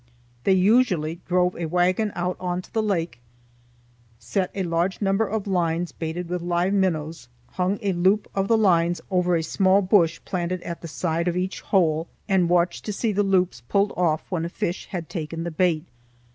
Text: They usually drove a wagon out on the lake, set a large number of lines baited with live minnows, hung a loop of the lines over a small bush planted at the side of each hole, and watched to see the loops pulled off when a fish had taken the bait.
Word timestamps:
They 0.45 0.53
usually 0.53 1.21
drove 1.27 1.55
a 1.55 1.67
wagon 1.67 2.11
out 2.15 2.35
on 2.39 2.63
the 2.73 2.81
lake, 2.81 3.19
set 4.17 4.49
a 4.55 4.63
large 4.63 4.99
number 4.99 5.27
of 5.27 5.45
lines 5.45 5.91
baited 5.91 6.27
with 6.27 6.41
live 6.41 6.73
minnows, 6.73 7.27
hung 7.51 7.77
a 7.83 7.93
loop 7.93 8.27
of 8.33 8.47
the 8.47 8.57
lines 8.57 8.99
over 9.11 9.35
a 9.35 9.43
small 9.43 9.83
bush 9.83 10.19
planted 10.25 10.63
at 10.63 10.81
the 10.81 10.87
side 10.87 11.27
of 11.27 11.37
each 11.37 11.61
hole, 11.61 12.07
and 12.27 12.49
watched 12.49 12.83
to 12.85 12.93
see 12.93 13.11
the 13.11 13.21
loops 13.21 13.61
pulled 13.69 13.93
off 13.95 14.23
when 14.31 14.43
a 14.43 14.49
fish 14.49 14.87
had 14.87 15.07
taken 15.07 15.43
the 15.43 15.51
bait. 15.51 15.85